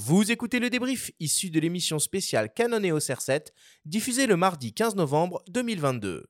Vous 0.00 0.30
écoutez 0.30 0.60
le 0.60 0.70
débrief 0.70 1.10
issu 1.18 1.50
de 1.50 1.58
l'émission 1.58 1.98
spéciale 1.98 2.54
Canon 2.54 2.84
EOS 2.84 2.98
R7, 2.98 3.48
diffusée 3.84 4.28
le 4.28 4.36
mardi 4.36 4.72
15 4.72 4.94
novembre 4.94 5.42
2022. 5.48 6.24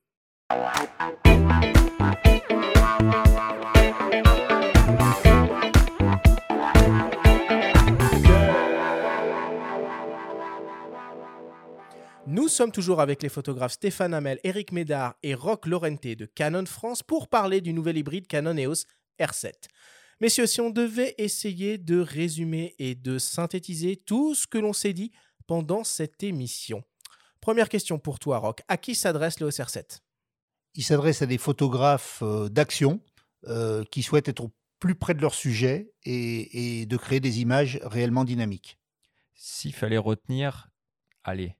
Nous 12.25 12.47
sommes 12.47 12.71
toujours 12.71 13.01
avec 13.01 13.21
les 13.21 13.29
photographes 13.29 13.73
Stéphane 13.73 14.15
Hamel, 14.15 14.39
Eric 14.43 14.71
Médard 14.71 15.13
et 15.21 15.35
Roch 15.35 15.67
Lorente 15.67 16.07
de 16.07 16.25
Canon 16.25 16.65
France 16.65 17.03
pour 17.03 17.27
parler 17.27 17.61
du 17.61 17.73
nouvel 17.73 17.99
hybride 17.99 18.25
Canon 18.25 18.57
EOS 18.57 18.85
R7. 19.19 19.51
Messieurs, 20.21 20.47
si 20.47 20.59
on 20.59 20.69
devait 20.69 21.15
essayer 21.17 21.77
de 21.77 22.01
résumer 22.01 22.75
et 22.77 22.93
de 22.93 23.17
synthétiser 23.17 23.95
tout 23.95 24.35
ce 24.35 24.47
que 24.47 24.57
l'on 24.57 24.73
s'est 24.73 24.91
dit 24.91 25.13
pendant 25.47 25.85
cette 25.85 26.23
émission. 26.23 26.83
Première 27.39 27.69
question 27.69 27.99
pour 27.99 28.19
toi, 28.19 28.39
Roch. 28.39 28.57
À 28.67 28.75
qui 28.75 28.95
s'adresse 28.95 29.39
le 29.39 29.47
R7 29.47 30.01
Il 30.75 30.83
s'adresse 30.83 31.21
à 31.21 31.25
des 31.25 31.37
photographes 31.37 32.19
euh, 32.21 32.49
d'action 32.49 32.99
euh, 33.47 33.85
qui 33.85 34.03
souhaitent 34.03 34.27
être 34.27 34.43
au 34.43 34.51
plus 34.79 34.95
près 34.95 35.13
de 35.13 35.21
leur 35.21 35.33
sujet 35.33 35.93
et, 36.03 36.85
de 36.85 36.97
créer 36.97 37.21
des 37.21 37.39
images 37.39 37.79
réellement 37.83 38.25
dynamiques. 38.25 38.77
S'il 39.35 39.73
fallait 39.73 39.97
retenir, 39.97 40.69
allez, 41.23 41.55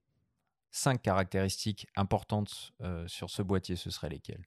cinq 0.69 1.01
caractéristiques 1.01 1.87
importantes 1.95 2.73
euh, 2.81 3.07
sur 3.07 3.29
ce 3.29 3.41
boîtier, 3.41 3.77
ce 3.77 3.89
seraient 3.89 4.09
lesquelles? 4.09 4.43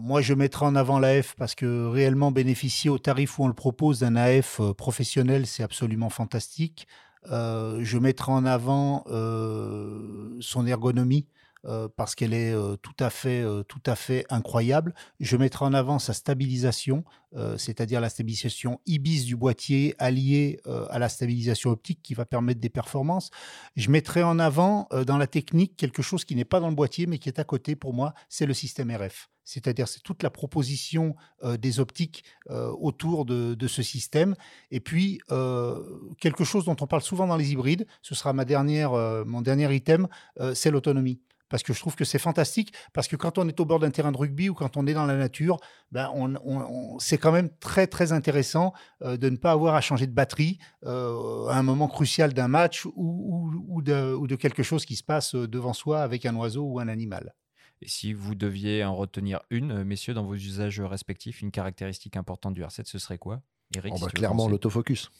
Moi, 0.00 0.20
je 0.20 0.34
mettrai 0.34 0.66
en 0.66 0.76
avant 0.76 0.98
l'AF 0.98 1.34
parce 1.36 1.54
que 1.54 1.86
réellement 1.86 2.30
bénéficier 2.30 2.90
au 2.90 2.98
tarif 2.98 3.38
où 3.38 3.44
on 3.44 3.48
le 3.48 3.54
propose 3.54 4.00
d'un 4.00 4.16
AF 4.16 4.60
euh, 4.60 4.74
professionnel, 4.74 5.46
c'est 5.46 5.62
absolument 5.62 6.10
fantastique. 6.10 6.86
Euh, 7.30 7.78
je 7.82 7.98
mettrai 7.98 8.32
en 8.32 8.44
avant 8.44 9.04
euh, 9.08 10.36
son 10.40 10.66
ergonomie 10.66 11.26
parce 11.96 12.14
qu'elle 12.14 12.34
est 12.34 12.54
tout 12.82 12.96
à 12.98 13.10
fait, 13.10 13.44
tout 13.68 13.82
à 13.86 13.94
fait 13.94 14.24
incroyable. 14.30 14.94
Je 15.20 15.36
mettrai 15.36 15.64
en 15.64 15.74
avant 15.74 15.98
sa 15.98 16.12
stabilisation, 16.12 17.04
c'est-à-dire 17.56 18.00
la 18.00 18.08
stabilisation 18.08 18.80
IBIS 18.86 19.24
du 19.24 19.36
boîtier 19.36 19.94
alliée 19.98 20.60
à 20.90 20.98
la 20.98 21.08
stabilisation 21.08 21.70
optique 21.70 22.00
qui 22.02 22.14
va 22.14 22.24
permettre 22.24 22.60
des 22.60 22.68
performances. 22.68 23.30
Je 23.76 23.90
mettrai 23.90 24.22
en 24.22 24.38
avant 24.38 24.88
dans 25.06 25.18
la 25.18 25.26
technique 25.26 25.76
quelque 25.76 26.02
chose 26.02 26.24
qui 26.24 26.34
n'est 26.34 26.44
pas 26.44 26.60
dans 26.60 26.68
le 26.68 26.74
boîtier 26.74 27.06
mais 27.06 27.18
qui 27.18 27.28
est 27.28 27.38
à 27.38 27.44
côté 27.44 27.76
pour 27.76 27.94
moi, 27.94 28.14
c'est 28.28 28.46
le 28.46 28.54
système 28.54 28.90
RF 28.90 29.28
c'est-à-dire 29.44 29.88
c'est 29.88 30.02
toute 30.02 30.22
la 30.22 30.30
proposition 30.30 31.14
des 31.58 31.80
optiques 31.80 32.24
autour 32.48 33.24
de, 33.24 33.66
ce 33.66 33.82
système. 33.82 34.34
Et 34.70 34.80
puis, 34.80 35.20
quelque 36.20 36.44
chose 36.44 36.64
dont 36.64 36.76
on 36.80 36.86
parle 36.86 37.02
souvent 37.02 37.26
dans 37.26 37.36
les 37.36 37.52
hybrides, 37.52 37.86
ce 38.02 38.14
sera 38.14 38.32
ma 38.32 38.44
dernière, 38.44 38.92
mon 39.26 39.42
dernier 39.42 39.72
item, 39.74 40.08
c'est 40.54 40.70
l'autonomie. 40.70 41.20
Parce 41.52 41.62
que 41.62 41.72
je 41.72 41.78
trouve 41.78 41.94
que 41.94 42.04
c'est 42.04 42.18
fantastique, 42.18 42.72
parce 42.92 43.06
que 43.06 43.14
quand 43.14 43.38
on 43.38 43.46
est 43.46 43.60
au 43.60 43.64
bord 43.64 43.78
d'un 43.78 43.92
terrain 43.92 44.10
de 44.10 44.16
rugby 44.16 44.48
ou 44.48 44.54
quand 44.54 44.76
on 44.76 44.88
est 44.88 44.94
dans 44.94 45.06
la 45.06 45.16
nature, 45.16 45.58
ben 45.92 46.10
on, 46.14 46.98
c'est 46.98 47.18
quand 47.18 47.30
même 47.30 47.50
très 47.60 47.86
très 47.86 48.10
intéressant 48.10 48.72
de 49.00 49.28
ne 49.28 49.36
pas 49.36 49.52
avoir 49.52 49.76
à 49.76 49.80
changer 49.80 50.08
de 50.08 50.12
batterie 50.12 50.58
à 50.84 50.90
un 50.90 51.62
moment 51.62 51.86
crucial 51.86 52.32
d'un 52.32 52.48
match 52.48 52.86
ou, 52.86 53.52
ou, 53.68 53.82
de, 53.82 54.14
ou 54.14 54.26
de 54.26 54.34
quelque 54.34 54.64
chose 54.64 54.84
qui 54.84 54.96
se 54.96 55.04
passe 55.04 55.36
devant 55.36 55.72
soi 55.72 56.02
avec 56.02 56.26
un 56.26 56.34
oiseau 56.34 56.64
ou 56.64 56.80
un 56.80 56.88
animal. 56.88 57.34
Et 57.82 57.88
si 57.88 58.12
vous 58.12 58.36
deviez 58.36 58.84
en 58.84 58.94
retenir 58.94 59.40
une, 59.50 59.72
euh, 59.72 59.84
messieurs, 59.84 60.14
dans 60.14 60.24
vos 60.24 60.36
usages 60.36 60.80
respectifs, 60.80 61.42
une 61.42 61.50
caractéristique 61.50 62.16
importante 62.16 62.54
du 62.54 62.62
R7, 62.62 62.86
ce 62.86 63.00
serait 63.00 63.18
quoi? 63.18 63.42
Eric, 63.74 63.94
oh, 63.96 63.98
bah, 64.00 64.06
Clairement 64.06 64.48
l'autofocus. 64.48 65.10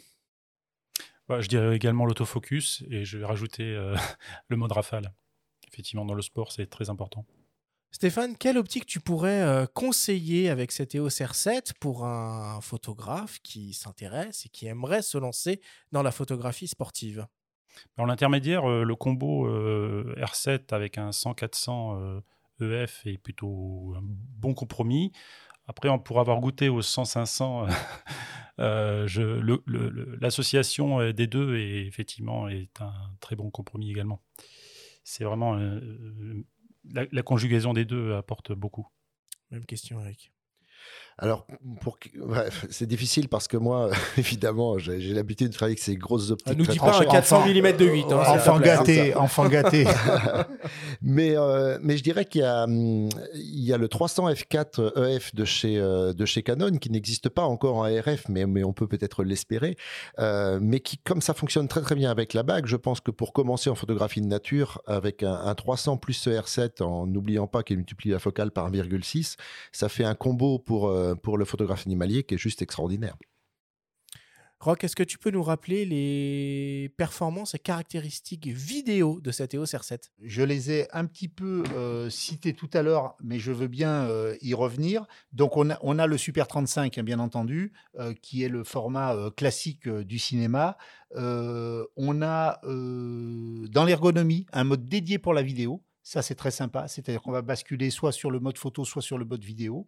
Bah, 1.28 1.40
je 1.40 1.48
dirais 1.48 1.74
également 1.74 2.06
l'autofocus 2.06 2.84
et 2.88 3.04
je 3.04 3.18
vais 3.18 3.24
rajouter 3.24 3.64
euh, 3.64 3.96
le 4.48 4.56
mode 4.56 4.70
rafale. 4.70 5.12
Effectivement, 5.72 6.04
dans 6.04 6.14
le 6.14 6.22
sport, 6.22 6.52
c'est 6.52 6.66
très 6.66 6.90
important. 6.90 7.24
Stéphane, 7.90 8.36
quelle 8.36 8.56
optique 8.56 8.86
tu 8.86 9.00
pourrais 9.00 9.42
euh, 9.42 9.66
conseiller 9.66 10.48
avec 10.48 10.72
cette 10.72 10.94
EOS 10.94 11.08
R7 11.08 11.72
pour 11.78 12.06
un 12.06 12.60
photographe 12.62 13.38
qui 13.42 13.74
s'intéresse 13.74 14.46
et 14.46 14.48
qui 14.48 14.66
aimerait 14.66 15.02
se 15.02 15.18
lancer 15.18 15.60
dans 15.92 16.02
la 16.02 16.10
photographie 16.10 16.68
sportive? 16.68 17.26
En 17.96 18.06
l'intermédiaire, 18.06 18.66
le 18.66 18.94
combo 18.96 19.48
R7 19.48 20.74
avec 20.74 20.98
un 20.98 21.10
100-400 21.10 22.22
EF 22.60 23.02
est 23.06 23.18
plutôt 23.18 23.94
un 23.96 24.02
bon 24.02 24.54
compromis. 24.54 25.12
Après, 25.66 25.88
on 25.88 25.98
pourra 25.98 26.22
avoir 26.22 26.40
goûté 26.40 26.68
au 26.68 26.80
100-500. 26.80 27.68
euh, 28.58 29.06
L'association 30.20 31.12
des 31.12 31.26
deux 31.26 31.56
est 31.56 31.86
effectivement 31.86 32.48
est 32.48 32.80
un 32.80 32.92
très 33.20 33.36
bon 33.36 33.50
compromis 33.50 33.90
également. 33.90 34.20
C'est 35.04 35.24
vraiment 35.24 35.56
euh, 35.56 36.44
la, 36.84 37.06
la, 37.10 37.22
conjugaison 37.22 37.72
des 37.72 37.84
deux 37.84 38.14
apporte 38.14 38.52
beaucoup. 38.52 38.86
Même 39.50 39.66
question, 39.66 40.00
Eric. 40.00 40.32
Alors, 41.22 41.46
pour... 41.80 41.98
c'est 42.70 42.86
difficile 42.86 43.28
parce 43.28 43.46
que 43.46 43.56
moi, 43.56 43.90
évidemment, 44.18 44.78
j'ai 44.78 44.98
l'habitude 45.14 45.48
de 45.48 45.52
travailler 45.54 45.74
avec 45.74 45.82
ces 45.82 45.96
grosses 45.96 46.30
optiques. 46.30 46.48
Ah, 46.50 46.54
nous 46.54 46.66
dis 46.66 46.78
pas 46.78 47.00
un 47.00 47.04
400 47.04 47.46
mm 47.46 47.76
de 47.76 47.86
8. 47.86 48.04
Hein, 48.10 48.16
enfant 48.16 48.58
gâté, 48.58 49.14
enfant 49.14 49.48
gâté. 49.48 49.86
mais, 51.02 51.36
euh, 51.36 51.78
mais 51.80 51.96
je 51.96 52.02
dirais 52.02 52.24
qu'il 52.24 52.40
y, 52.40 52.44
a, 52.44 52.64
hum, 52.64 53.08
il 53.34 53.64
y 53.64 53.72
a 53.72 53.78
le 53.78 53.88
300 53.88 54.30
f4 54.30 55.08
EF 55.08 55.34
de 55.34 55.44
chez, 55.44 55.78
euh, 55.78 56.12
de 56.12 56.24
chez 56.24 56.42
Canon 56.42 56.72
qui 56.72 56.90
n'existe 56.90 57.28
pas 57.28 57.44
encore 57.44 57.76
en 57.76 57.82
RF, 57.82 58.28
mais, 58.28 58.46
mais 58.46 58.64
on 58.64 58.72
peut 58.72 58.88
peut-être 58.88 59.22
l'espérer. 59.22 59.76
Euh, 60.18 60.58
mais 60.60 60.80
qui, 60.80 60.98
comme 60.98 61.20
ça 61.20 61.34
fonctionne 61.34 61.68
très 61.68 61.82
très 61.82 61.94
bien 61.94 62.10
avec 62.10 62.34
la 62.34 62.42
bague, 62.42 62.66
je 62.66 62.76
pense 62.76 63.00
que 63.00 63.12
pour 63.12 63.32
commencer 63.32 63.70
en 63.70 63.76
photographie 63.76 64.20
de 64.20 64.26
nature, 64.26 64.82
avec 64.86 65.22
un, 65.22 65.34
un 65.34 65.54
300 65.54 65.98
plus 65.98 66.26
ER7, 66.26 66.82
en 66.82 67.06
n'oubliant 67.06 67.46
pas 67.46 67.62
qu'il 67.62 67.76
multiplie 67.76 68.10
la 68.10 68.18
focale 68.18 68.50
par 68.50 68.70
1,6, 68.72 69.36
ça 69.70 69.88
fait 69.88 70.04
un 70.04 70.14
combo 70.14 70.58
pour 70.58 70.88
euh, 70.88 71.11
pour 71.16 71.38
le 71.38 71.44
photographe 71.44 71.86
animalier 71.86 72.24
qui 72.24 72.34
est 72.34 72.38
juste 72.38 72.62
extraordinaire. 72.62 73.16
Rock, 74.62 74.84
est-ce 74.84 74.94
que 74.94 75.02
tu 75.02 75.18
peux 75.18 75.32
nous 75.32 75.42
rappeler 75.42 75.84
les 75.84 76.88
performances 76.96 77.56
et 77.56 77.58
caractéristiques 77.58 78.46
vidéo 78.46 79.18
de 79.20 79.32
cette 79.32 79.54
EOS 79.54 79.64
R7 79.64 80.12
Je 80.22 80.42
les 80.42 80.70
ai 80.70 80.86
un 80.92 81.04
petit 81.06 81.26
peu 81.26 81.64
euh, 81.74 82.08
citées 82.10 82.52
tout 82.52 82.70
à 82.72 82.82
l'heure, 82.82 83.16
mais 83.24 83.40
je 83.40 83.50
veux 83.50 83.66
bien 83.66 84.04
euh, 84.04 84.36
y 84.40 84.54
revenir. 84.54 85.04
Donc, 85.32 85.56
on 85.56 85.70
a, 85.70 85.78
on 85.82 85.98
a, 85.98 86.06
le 86.06 86.16
Super 86.16 86.46
35, 86.46 86.96
hein, 86.96 87.02
bien 87.02 87.18
entendu, 87.18 87.72
qui 88.22 88.44
est 88.44 88.48
le 88.48 88.62
format 88.62 89.16
classique 89.36 89.88
du 89.88 90.20
cinéma. 90.20 90.76
on 91.16 92.22
a 92.22 92.60
dans 92.62 93.84
l'ergonomie 93.84 94.46
un 94.52 94.62
mode 94.62 94.88
dédié 94.88 95.18
pour 95.18 95.34
la 95.34 95.42
vidéo. 95.42 95.82
Ça, 96.02 96.20
c'est 96.20 96.34
très 96.34 96.50
sympa. 96.50 96.88
C'est-à-dire 96.88 97.22
qu'on 97.22 97.30
va 97.30 97.42
basculer 97.42 97.90
soit 97.90 98.12
sur 98.12 98.30
le 98.30 98.40
mode 98.40 98.58
photo, 98.58 98.84
soit 98.84 99.02
sur 99.02 99.18
le 99.18 99.24
mode 99.24 99.44
vidéo. 99.44 99.86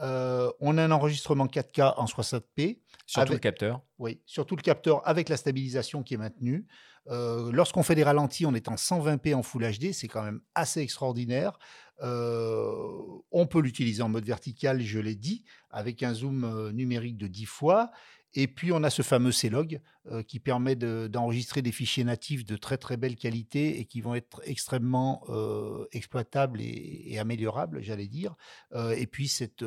Euh, 0.00 0.50
on 0.60 0.78
a 0.78 0.84
un 0.84 0.90
enregistrement 0.90 1.46
4K 1.46 1.94
en 1.96 2.04
60p. 2.04 2.80
Sur 3.04 3.24
tout 3.24 3.32
le 3.32 3.38
capteur 3.38 3.82
Oui, 3.98 4.20
sur 4.26 4.46
tout 4.46 4.56
le 4.56 4.62
capteur 4.62 5.06
avec 5.06 5.28
la 5.28 5.36
stabilisation 5.36 6.02
qui 6.02 6.14
est 6.14 6.18
maintenue. 6.18 6.66
Euh, 7.08 7.50
lorsqu'on 7.52 7.82
fait 7.82 7.94
des 7.94 8.02
ralentis, 8.02 8.46
on 8.46 8.54
est 8.54 8.68
en 8.68 8.74
120p 8.74 9.34
en 9.34 9.42
Full 9.42 9.62
HD. 9.62 9.92
C'est 9.92 10.08
quand 10.08 10.22
même 10.22 10.40
assez 10.54 10.80
extraordinaire. 10.80 11.58
Euh, 12.02 12.72
on 13.30 13.46
peut 13.46 13.60
l'utiliser 13.60 14.02
en 14.02 14.08
mode 14.08 14.24
vertical, 14.24 14.80
je 14.82 14.98
l'ai 14.98 15.14
dit, 15.14 15.44
avec 15.70 16.02
un 16.02 16.14
zoom 16.14 16.70
numérique 16.70 17.16
de 17.16 17.26
10 17.26 17.46
fois. 17.46 17.90
Et 18.38 18.48
puis, 18.48 18.70
on 18.70 18.82
a 18.82 18.90
ce 18.90 19.00
fameux 19.00 19.32
C-Log 19.32 19.80
euh, 20.08 20.22
qui 20.22 20.40
permet 20.40 20.76
d'enregistrer 20.76 21.62
des 21.62 21.72
fichiers 21.72 22.04
natifs 22.04 22.44
de 22.44 22.56
très 22.56 22.76
très 22.76 22.98
belle 22.98 23.16
qualité 23.16 23.80
et 23.80 23.86
qui 23.86 24.02
vont 24.02 24.14
être 24.14 24.42
extrêmement 24.44 25.24
euh, 25.30 25.86
exploitables 25.92 26.60
et, 26.60 27.18
améliorables, 27.18 27.82
j'allais 27.82 28.08
dire. 28.08 28.36
Euh, 28.72 28.90
et 28.90 29.06
puis, 29.06 29.26
cet 29.26 29.62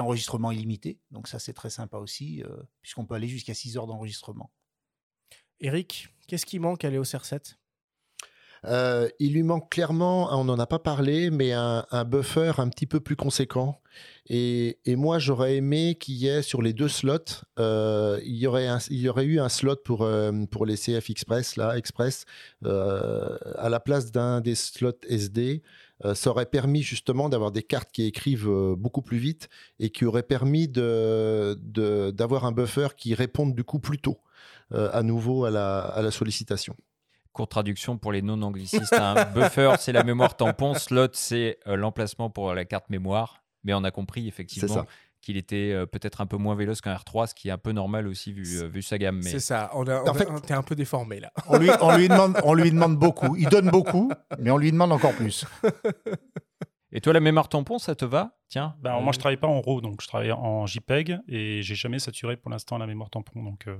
enregistrement 0.00 0.50
illimité. 0.50 0.98
Donc, 1.12 1.28
ça, 1.28 1.38
c'est 1.38 1.52
très 1.52 1.70
sympa 1.70 1.98
aussi, 1.98 2.42
puisqu'on 2.82 3.06
peut 3.06 3.14
aller 3.14 3.28
jusqu'à 3.28 3.54
6 3.54 3.76
heures 3.76 3.86
d'enregistrement. 3.86 4.50
Eric, 5.60 6.08
qu'est-ce 6.26 6.46
qui 6.46 6.58
manque 6.58 6.84
à 6.84 6.90
l'EOS 6.90 7.04
R7 7.04 7.54
euh, 8.66 9.08
il 9.18 9.34
lui 9.34 9.42
manque 9.42 9.70
clairement, 9.70 10.28
on 10.38 10.44
n'en 10.44 10.58
a 10.58 10.66
pas 10.66 10.78
parlé, 10.78 11.30
mais 11.30 11.52
un, 11.52 11.84
buffer 12.06 12.52
un 12.58 12.68
petit 12.68 12.86
peu 12.86 13.00
plus 13.00 13.16
conséquent. 13.16 13.80
Et, 14.28 14.78
moi, 14.86 15.18
j'aurais 15.18 15.56
aimé 15.56 15.96
qu'il 15.96 16.14
y 16.14 16.28
ait 16.28 16.42
sur 16.42 16.62
les 16.62 16.72
deux 16.72 16.88
slots, 16.88 17.42
euh, 17.58 18.18
il, 18.24 18.36
y 18.36 18.46
aurait 18.46 19.24
eu 19.24 19.38
un 19.40 19.48
slot 19.48 19.76
pour, 19.84 20.02
euh, 20.02 20.32
les 20.66 20.76
CF 20.76 21.10
Express, 21.10 21.56
là, 21.56 21.76
Express, 21.76 22.24
à 22.64 23.68
la 23.68 23.80
place 23.80 24.12
d'un 24.12 24.40
des 24.40 24.54
slots 24.54 24.92
SD. 25.08 25.62
ça 26.14 26.30
aurait 26.30 26.46
permis 26.46 26.82
justement 26.82 27.28
d'avoir 27.28 27.52
des 27.52 27.62
cartes 27.62 27.90
qui 27.92 28.04
écrivent 28.04 28.50
beaucoup 28.76 29.02
plus 29.02 29.18
vite 29.18 29.48
et 29.78 29.90
qui 29.90 30.04
aurait 30.06 30.22
permis 30.22 30.68
d'avoir 30.68 32.44
un 32.46 32.52
buffer 32.52 32.88
qui 32.96 33.14
réponde 33.14 33.54
du 33.54 33.64
coup 33.64 33.78
plus 33.78 33.98
tôt 33.98 34.18
à 34.70 35.02
nouveau 35.02 35.44
à 35.44 35.50
la 35.50 36.10
sollicitation. 36.10 36.74
Court 37.34 37.48
traduction 37.48 37.98
pour 37.98 38.12
les 38.12 38.22
non-anglicistes. 38.22 38.92
Un 38.94 39.24
buffer, 39.34 39.74
c'est 39.78 39.92
la 39.92 40.04
mémoire 40.04 40.36
tampon. 40.36 40.72
Slot, 40.74 41.08
c'est 41.12 41.58
euh, 41.66 41.76
l'emplacement 41.76 42.30
pour 42.30 42.54
la 42.54 42.64
carte 42.64 42.88
mémoire. 42.88 43.42
Mais 43.64 43.74
on 43.74 43.84
a 43.84 43.90
compris 43.90 44.26
effectivement 44.28 44.86
qu'il 45.20 45.36
était 45.36 45.72
euh, 45.72 45.84
peut-être 45.86 46.20
un 46.20 46.26
peu 46.26 46.36
moins 46.36 46.54
véloce 46.54 46.80
qu'un 46.80 46.94
R3, 46.94 47.28
ce 47.28 47.34
qui 47.34 47.48
est 47.48 47.50
un 47.50 47.58
peu 47.58 47.72
normal 47.72 48.06
aussi 48.06 48.32
vu, 48.32 48.44
euh, 48.60 48.68
vu 48.68 48.82
sa 48.82 48.98
gamme. 48.98 49.16
Mais 49.24 49.30
C'est 49.30 49.40
ça. 49.40 49.70
On 49.74 49.86
a, 49.88 50.02
on 50.02 50.08
En 50.08 50.14
fait- 50.14 50.28
a- 50.30 50.40
t'es 50.40 50.54
un 50.54 50.62
peu 50.62 50.74
déformé 50.76 51.18
là. 51.18 51.32
On 51.48 51.58
lui, 51.58 51.70
on, 51.80 51.96
lui 51.96 52.08
demande, 52.08 52.36
on 52.44 52.54
lui 52.54 52.70
demande 52.70 52.96
beaucoup. 52.98 53.34
Il 53.36 53.48
donne 53.48 53.70
beaucoup, 53.70 54.12
mais 54.38 54.50
on 54.50 54.56
lui 54.58 54.70
demande 54.70 54.92
encore 54.92 55.14
plus. 55.14 55.44
Et 56.92 57.00
toi, 57.00 57.12
la 57.12 57.20
mémoire 57.20 57.48
tampon, 57.48 57.78
ça 57.78 57.94
te 57.96 58.04
va? 58.04 58.38
Tiens. 58.48 58.76
Ben, 58.80 58.96
euh, 58.96 59.00
moi, 59.00 59.12
je 59.12 59.18
travaille 59.18 59.38
pas 59.38 59.48
en 59.48 59.60
RAW, 59.60 59.80
donc 59.80 60.00
je 60.02 60.06
travaille 60.06 60.30
en 60.30 60.66
JPEG 60.66 61.18
et 61.26 61.62
j'ai 61.62 61.74
jamais 61.74 61.98
saturé 61.98 62.36
pour 62.36 62.50
l'instant 62.52 62.78
la 62.78 62.86
mémoire 62.86 63.10
tampon. 63.10 63.42
Donc 63.42 63.66
euh, 63.66 63.76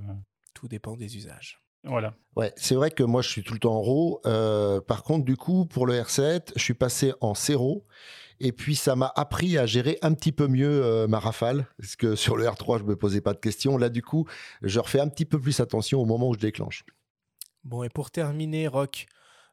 Tout 0.53 0.67
dépend 0.67 0.97
des 0.97 1.15
usages. 1.15 1.61
Voilà. 1.85 2.13
Ouais, 2.35 2.51
c'est 2.57 2.75
vrai 2.75 2.91
que 2.91 3.03
moi 3.03 3.21
je 3.21 3.29
suis 3.29 3.43
tout 3.43 3.53
le 3.53 3.59
temps 3.59 3.75
en 3.75 3.81
RAW. 3.81 4.21
Euh, 4.25 4.81
par 4.81 5.03
contre, 5.03 5.25
du 5.25 5.37
coup, 5.37 5.65
pour 5.65 5.85
le 5.85 5.93
R7, 5.93 6.51
je 6.55 6.61
suis 6.61 6.73
passé 6.73 7.13
en 7.21 7.33
CRO. 7.33 7.85
Et 8.41 8.51
puis 8.51 8.75
ça 8.75 8.97
m'a 8.97 9.11
appris 9.15 9.57
à 9.57 9.65
gérer 9.65 9.97
un 10.01 10.13
petit 10.13 10.33
peu 10.33 10.47
mieux 10.47 10.83
euh, 10.83 11.07
ma 11.07 11.19
rafale. 11.19 11.67
Parce 11.79 11.95
que 11.95 12.15
sur 12.15 12.35
le 12.35 12.45
R3, 12.45 12.79
je 12.79 12.83
me 12.83 12.95
posais 12.95 13.21
pas 13.21 13.33
de 13.33 13.39
questions. 13.39 13.77
Là, 13.77 13.89
du 13.89 14.01
coup, 14.01 14.27
je 14.61 14.79
refais 14.79 14.99
un 14.99 15.07
petit 15.07 15.25
peu 15.25 15.39
plus 15.39 15.59
attention 15.59 16.01
au 16.01 16.05
moment 16.05 16.29
où 16.29 16.33
je 16.33 16.39
déclenche. 16.39 16.83
Bon, 17.63 17.83
et 17.83 17.89
pour 17.89 18.11
terminer, 18.11 18.67
Rock, 18.67 19.07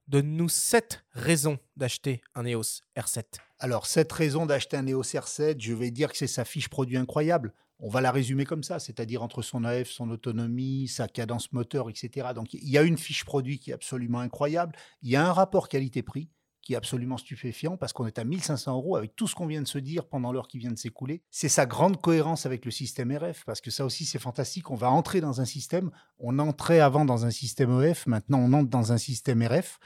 donne-nous 0.08 0.48
7 0.48 1.04
raisons 1.12 1.58
d'acheter 1.76 2.20
un 2.34 2.44
EOS 2.44 2.82
R7. 2.96 3.24
Alors, 3.58 3.86
cette 3.86 4.12
raison 4.12 4.46
d'acheter 4.46 4.76
un 4.76 4.86
EOS 4.86 5.02
R7, 5.02 5.60
je 5.60 5.72
vais 5.72 5.90
dire 5.90 6.10
que 6.10 6.18
c'est 6.18 6.26
sa 6.26 6.44
fiche 6.44 6.68
produit 6.68 6.96
incroyable. 6.96 7.52
On 7.78 7.88
va 7.88 8.00
la 8.00 8.12
résumer 8.12 8.44
comme 8.44 8.62
ça, 8.62 8.78
c'est-à-dire 8.78 9.22
entre 9.22 9.42
son 9.42 9.64
AF, 9.64 9.88
son 9.88 10.10
autonomie, 10.10 10.88
sa 10.88 11.08
cadence 11.08 11.52
moteur, 11.52 11.90
etc. 11.90 12.28
Donc, 12.34 12.54
il 12.54 12.68
y 12.68 12.78
a 12.78 12.82
une 12.82 12.98
fiche 12.98 13.24
produit 13.24 13.58
qui 13.58 13.70
est 13.70 13.74
absolument 13.74 14.20
incroyable. 14.20 14.76
Il 15.02 15.10
y 15.10 15.16
a 15.16 15.26
un 15.26 15.32
rapport 15.32 15.68
qualité-prix 15.68 16.28
qui 16.62 16.74
est 16.74 16.76
absolument 16.76 17.18
stupéfiant 17.18 17.76
parce 17.76 17.92
qu'on 17.92 18.06
est 18.06 18.18
à 18.18 18.24
1500 18.24 18.74
euros 18.74 18.96
avec 18.96 19.14
tout 19.16 19.26
ce 19.26 19.34
qu'on 19.34 19.46
vient 19.46 19.60
de 19.60 19.68
se 19.68 19.78
dire 19.78 20.06
pendant 20.06 20.32
l'heure 20.32 20.48
qui 20.48 20.58
vient 20.58 20.70
de 20.70 20.78
s'écouler. 20.78 21.22
C'est 21.30 21.48
sa 21.48 21.66
grande 21.66 22.00
cohérence 22.00 22.46
avec 22.46 22.64
le 22.64 22.70
système 22.70 23.14
RF 23.14 23.44
parce 23.44 23.60
que 23.60 23.70
ça 23.70 23.84
aussi 23.84 24.04
c'est 24.04 24.18
fantastique. 24.18 24.70
On 24.70 24.76
va 24.76 24.90
entrer 24.90 25.20
dans 25.20 25.40
un 25.40 25.44
système, 25.44 25.90
on 26.18 26.38
entrait 26.38 26.80
avant 26.80 27.04
dans 27.04 27.26
un 27.26 27.30
système 27.30 27.82
EF, 27.82 28.06
maintenant 28.06 28.38
on 28.38 28.52
entre 28.52 28.70
dans 28.70 28.92
un 28.92 28.98
système 28.98 29.42
RF. 29.42 29.78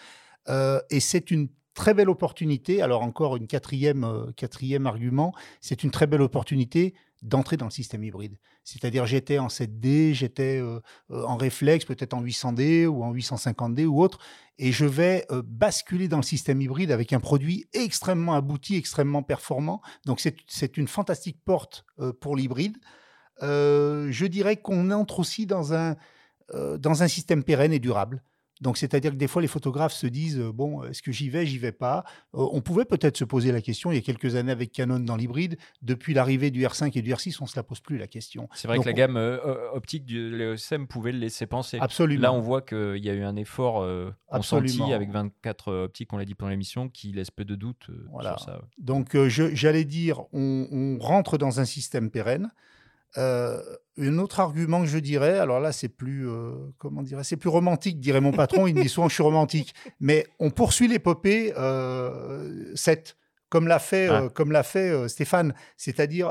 Euh, 0.48 0.80
et 0.90 1.00
c'est 1.00 1.30
une 1.30 1.48
très 1.74 1.94
belle 1.94 2.10
opportunité. 2.10 2.82
Alors 2.82 3.02
encore 3.02 3.36
une 3.36 3.46
quatrième, 3.46 4.04
euh, 4.04 4.32
quatrième 4.36 4.86
argument, 4.86 5.32
c'est 5.60 5.82
une 5.82 5.90
très 5.90 6.06
belle 6.06 6.22
opportunité 6.22 6.94
d'entrer 7.22 7.56
dans 7.56 7.66
le 7.66 7.70
système 7.70 8.04
hybride. 8.04 8.36
C'est-à-dire 8.64 9.06
j'étais 9.06 9.38
en 9.38 9.48
7D, 9.48 10.12
j'étais 10.12 10.60
euh, 10.60 10.80
euh, 11.10 11.24
en 11.24 11.36
réflexe, 11.36 11.84
peut-être 11.84 12.14
en 12.14 12.22
800D 12.22 12.86
ou 12.86 13.02
en 13.02 13.12
850D 13.12 13.86
ou 13.86 14.02
autre, 14.02 14.18
et 14.58 14.72
je 14.72 14.84
vais 14.84 15.26
euh, 15.30 15.42
basculer 15.44 16.08
dans 16.08 16.18
le 16.18 16.22
système 16.22 16.60
hybride 16.60 16.90
avec 16.90 17.12
un 17.12 17.20
produit 17.20 17.66
extrêmement 17.72 18.34
abouti, 18.34 18.76
extrêmement 18.76 19.22
performant. 19.22 19.80
Donc 20.04 20.20
c'est 20.46 20.76
une 20.76 20.88
fantastique 20.88 21.38
porte 21.44 21.84
pour 22.20 22.36
l'hybride. 22.36 22.76
Je 23.40 24.26
dirais 24.26 24.56
qu'on 24.56 24.90
entre 24.90 25.20
aussi 25.20 25.46
dans 25.46 25.74
un, 25.74 25.96
dans 26.52 27.02
un 27.02 27.08
système 27.08 27.44
pérenne 27.44 27.72
et 27.72 27.78
durable. 27.78 28.22
Donc, 28.62 28.78
c'est-à-dire 28.78 29.10
que 29.10 29.16
des 29.16 29.26
fois, 29.28 29.42
les 29.42 29.48
photographes 29.48 29.92
se 29.92 30.06
disent 30.06 30.38
euh, 30.38 30.50
bon, 30.52 30.82
est-ce 30.84 31.02
que 31.02 31.12
j'y 31.12 31.28
vais, 31.28 31.44
j'y 31.44 31.58
vais 31.58 31.72
pas? 31.72 32.04
Euh, 32.34 32.46
On 32.52 32.62
pouvait 32.62 32.86
peut-être 32.86 33.16
se 33.16 33.24
poser 33.24 33.52
la 33.52 33.60
question 33.60 33.92
il 33.92 33.96
y 33.96 33.98
a 33.98 34.00
quelques 34.00 34.34
années 34.34 34.52
avec 34.52 34.72
Canon 34.72 34.98
dans 35.00 35.16
l'hybride. 35.16 35.58
Depuis 35.82 36.14
l'arrivée 36.14 36.50
du 36.50 36.62
R5 36.64 36.96
et 36.96 37.02
du 37.02 37.12
R6, 37.12 37.36
on 37.40 37.46
se 37.46 37.54
la 37.56 37.62
pose 37.62 37.80
plus 37.80 37.98
la 37.98 38.06
question. 38.06 38.48
C'est 38.54 38.66
vrai 38.66 38.76
Donc, 38.78 38.84
que 38.84 38.88
la 38.90 38.94
on- 38.94 38.96
gamme 38.96 39.16
euh, 39.18 39.70
optique 39.72 40.04
du 40.06 40.30
l'EOSM 40.30 40.86
pouvait 40.86 41.12
le 41.12 41.18
laisser 41.18 41.46
penser. 41.46 41.78
Absolument. 41.80 42.22
Là, 42.22 42.32
on 42.32 42.40
voit 42.40 42.62
qu'il 42.62 43.04
y 43.04 43.10
a 43.10 43.14
eu 43.14 43.24
un 43.24 43.36
effort 43.36 43.82
euh, 43.82 44.10
consenti 44.26 44.80
avec 44.92 45.10
24 45.10 45.68
euh, 45.68 45.84
optiques, 45.84 46.12
on 46.12 46.16
l'a 46.16 46.24
dit 46.24 46.34
pendant 46.34 46.50
l'émission, 46.50 46.88
qui 46.88 47.12
laisse 47.12 47.30
peu 47.30 47.44
de 47.44 47.54
doute 47.56 47.90
Voilà. 48.10 48.36
sur 48.38 48.46
ça. 48.46 48.52
ouais. 48.56 48.64
Donc, 48.78 49.16
j'allais 49.28 49.84
dire, 49.84 50.22
on, 50.32 50.66
on 50.72 50.98
rentre 50.98 51.36
dans 51.36 51.60
un 51.60 51.64
système 51.66 52.10
pérenne. 52.10 52.50
Euh, 53.18 53.60
un 53.98 54.18
autre 54.18 54.40
argument 54.40 54.82
que 54.82 54.86
je 54.86 54.98
dirais, 54.98 55.38
alors 55.38 55.60
là, 55.60 55.72
c'est 55.72 55.88
plus, 55.88 56.28
euh, 56.28 56.52
comment 56.78 57.02
dirais, 57.02 57.24
c'est 57.24 57.36
plus 57.36 57.48
romantique, 57.48 57.98
dirait 57.98 58.20
mon 58.20 58.32
patron. 58.32 58.66
Il 58.66 58.74
me 58.74 58.82
dit 58.82 58.88
souvent 58.88 59.08
je 59.08 59.14
suis 59.14 59.22
romantique, 59.22 59.74
mais 60.00 60.26
on 60.38 60.50
poursuit 60.50 60.88
l'épopée 60.88 61.54
euh, 61.56 62.74
7, 62.74 63.16
comme 63.48 63.68
l'a 63.68 63.78
fait, 63.78 64.10
euh, 64.10 64.28
comme 64.28 64.52
l'a 64.52 64.62
fait 64.62 65.08
Stéphane. 65.08 65.54
C'est-à-dire, 65.76 66.30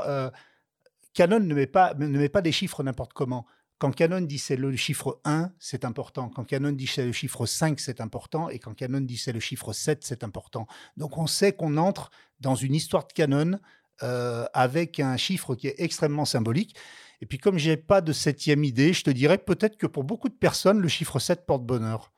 Canon 1.14 1.40
ne 1.40 1.54
met 1.54 1.66
pas, 1.66 1.94
ne 1.94 2.06
met 2.06 2.28
pas 2.28 2.42
des 2.42 2.52
chiffres 2.52 2.82
n'importe 2.82 3.12
comment. 3.12 3.46
Quand 3.78 3.94
Canon 3.94 4.22
dit 4.22 4.38
c'est 4.38 4.56
le 4.56 4.74
chiffre 4.74 5.20
1, 5.24 5.50
c'est 5.58 5.84
important. 5.84 6.30
Quand 6.30 6.44
Canon 6.44 6.72
dit 6.72 6.86
c'est 6.86 7.04
le 7.04 7.12
chiffre 7.12 7.44
5, 7.44 7.78
c'est 7.78 8.00
important. 8.00 8.48
Et 8.48 8.58
quand 8.58 8.74
Canon 8.74 9.00
dit 9.00 9.18
c'est 9.18 9.32
le 9.32 9.40
chiffre 9.40 9.72
7, 9.72 10.02
c'est 10.02 10.24
important. 10.24 10.66
Donc 10.96 11.18
on 11.18 11.26
sait 11.26 11.52
qu'on 11.52 11.76
entre 11.76 12.10
dans 12.40 12.54
une 12.54 12.74
histoire 12.74 13.06
de 13.06 13.12
Canon 13.12 13.58
euh, 14.02 14.44
avec 14.52 15.00
un 15.00 15.16
chiffre 15.16 15.54
qui 15.54 15.68
est 15.68 15.76
extrêmement 15.78 16.24
symbolique. 16.24 16.76
Et 17.20 17.26
puis 17.26 17.38
comme 17.38 17.58
j'ai 17.58 17.76
pas 17.76 18.00
de 18.00 18.12
septième 18.12 18.64
idée, 18.64 18.92
je 18.92 19.04
te 19.04 19.10
dirais 19.10 19.38
peut-être 19.38 19.76
que 19.76 19.86
pour 19.86 20.04
beaucoup 20.04 20.28
de 20.28 20.34
personnes, 20.34 20.80
le 20.80 20.88
chiffre 20.88 21.18
7 21.18 21.46
porte 21.46 21.64
bonheur. 21.64 22.12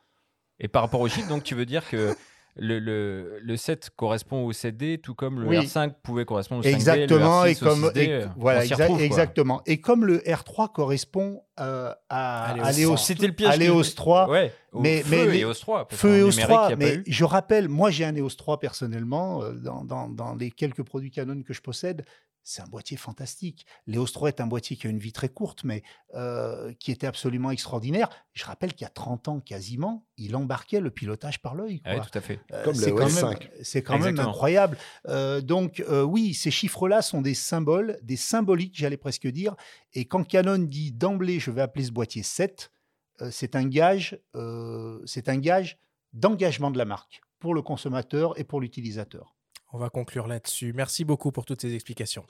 Et 0.59 0.69
par 0.69 0.83
rapport 0.83 1.01
au 1.01 1.09
chiffre, 1.09 1.29
donc 1.29 1.45
tu 1.45 1.55
veux 1.55 1.67
dire 1.67 1.89
que 1.89 2.17
le, 2.57 2.79
le, 2.81 3.39
le 3.41 3.57
7 3.57 3.91
correspond 3.95 4.45
au 4.45 4.53
7D, 4.53 5.01
tout 5.01 5.15
comme 5.15 5.41
le 5.41 5.47
Oui. 5.47 5.59
R5 5.59 5.93
pouvait 6.03 6.25
correspondre 6.25 6.61
au 6.61 6.69
5D. 6.69 6.75
Exactement, 6.75 7.45
et 7.45 7.53
R6 7.53 7.63
au 7.63 7.69
comme 7.69 7.85
6D, 7.85 7.99
et- 8.01 8.13
euh, 8.13 8.27
voilà, 8.37 8.65
exa- 8.65 8.83
retrouve, 8.83 9.01
exactement. 9.03 9.63
Et 9.67 9.81
comme 9.81 10.05
le 10.05 10.19
R3 10.19 10.73
correspond 10.73 11.43
euh, 11.61 11.93
à, 12.09 12.53
À 12.53 12.73
l'EOS 12.73 12.91
l'EOS 12.91 12.97
C'était 12.97 13.27
le 13.27 13.33
piège. 13.33 13.51
à 13.51 13.55
que- 13.59 13.63
l'EOS 13.63 13.95
3, 13.95 14.29
Ouais, 14.29 14.53
mais- 14.75 15.03
feu 15.03 15.27
mais 15.29 15.39
et 15.39 15.41
EOS 15.43 15.55
3. 15.55 15.87
parce 15.89 16.01
Feu 16.01 16.09
qu'en 16.09 16.15
EOS 16.15 16.31
numérique, 16.31 16.47
3, 16.49 16.67
il 16.67 16.71
y 16.71 16.73
a 16.73 16.77
pas 16.77 16.85
mais 16.97 17.03
je 17.07 17.25
rappelle, 17.25 17.69
moi 17.69 17.91
j'ai 17.91 18.05
un 18.05 18.15
EOS 18.17 18.37
3 18.37 18.59
personnellement, 18.61 19.43
euh, 19.43 19.53
dans, 19.53 19.85
dans- 19.85 20.09
dans 20.09 20.35
les 20.35 20.51
quelques 20.51 20.83
produits 20.83 21.11
Canon 21.11 21.43
que 21.43 21.53
je 21.53 21.61
possède, 21.61 22.05
c'est 22.45 22.63
un 22.63 22.67
boîtier 22.67 22.97
fantastique. 22.97 23.67
L'EOS 23.87 24.07
3 24.07 24.29
est 24.29 24.41
un 24.41 24.47
boîtier 24.47 24.77
qui 24.77 24.87
a 24.87 24.91
une 24.91 24.99
vie 24.99 25.13
très 25.13 25.29
courte, 25.29 25.65
mais 25.65 25.83
euh, 26.15 26.73
qui 26.81 26.91
était 26.93 27.07
absolument 27.07 27.51
extraordinaire. 27.51 28.09
Je 28.33 28.45
rappelle 28.45 28.73
qu'il 28.73 28.83
y 28.83 28.87
a 28.87 28.91
30 28.91 29.29
ans 29.29 29.41
quasiment, 29.41 30.07
il 30.17 30.35
embarquait 30.35 30.81
le 30.81 30.91
pilotage 30.91 31.41
par 31.43 31.55
l'œil. 31.55 31.83
Ah 31.85 31.97
quoi. 31.97 32.07
tout 32.07 32.17
à 32.19 32.21
fait. 32.23 32.41
Euh, 32.53 32.65
Comme 32.65 32.75
le 32.75 32.81
c'est 32.85 32.91
quand 32.93 33.07
OS5. 33.07 33.29
même- 33.41 33.49
C'est 33.63 33.83
quand 33.83 33.93
même 33.99 34.03
Exactement. 34.09 34.31
incroyable. 34.31 34.79
Euh, 35.09 35.41
donc 35.41 35.81
euh, 35.81 36.03
oui, 36.03 36.33
ces 36.35 36.51
chiffres-là 36.51 37.03
sont 37.03 37.21
des 37.21 37.35
symboles, 37.35 37.99
des 38.03 38.17
symboliques, 38.17 38.77
j'allais 38.77 38.97
presque 38.97 39.27
dire. 39.27 39.55
Et 39.93 40.07
quand 40.07 40.25
Canon 40.25 40.59
dit 40.59 40.93
d'emblée, 40.93 41.41
je 41.41 41.51
vais 41.51 41.61
appeler 41.61 41.85
ce 41.85 41.93
boîtier 41.93 42.23
7, 42.23 42.71
euh, 43.21 43.31
c'est 43.31 43.57
un 43.57 43.67
gage, 43.67 44.19
euh, 44.37 45.03
c'est 45.05 45.29
un 45.29 45.37
gage 45.39 45.79
d'engagement 46.15 46.71
de 46.71 46.79
la 46.79 46.85
marque 46.87 47.21
pour 47.41 47.55
le 47.55 47.63
consommateur 47.63 48.39
et 48.41 48.45
pour 48.45 48.61
l'utilisateur. 48.61 49.35
On 49.71 49.79
va 49.79 49.91
conclure 49.91 50.27
là-dessus. 50.27 50.73
Merci 50.75 51.05
beaucoup 51.05 51.31
pour 51.33 51.45
toutes 51.45 51.61
ces 51.61 51.75
explications. 51.75 52.25